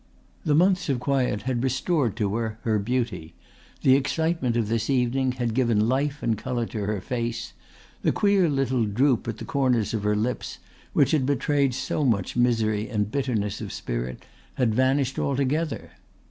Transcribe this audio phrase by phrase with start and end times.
[0.43, 3.35] The months of quiet had restored her to her beauty,
[3.83, 7.53] the excitement of this evening had given life and colour to her face,
[8.01, 10.57] the queer little droop at the corners of her lips
[10.93, 14.25] which had betrayed so much misery and bitterness of spirit
[14.55, 15.91] had vanished altogether.